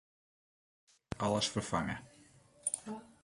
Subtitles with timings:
[1.09, 1.97] Klik Alles ferfange.